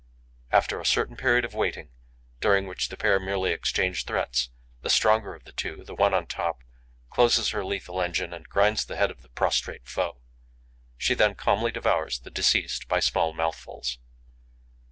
[0.51, 1.91] After a certain period of waiting,
[2.39, 4.49] during which the pair merely exchange threats,
[4.81, 6.63] the stronger of the two, the one on top,
[7.11, 10.19] closes her lethal engine and grinds the head of the prostrate foe.
[11.07, 13.99] Then she calmly devours the deceased by small mouthfuls.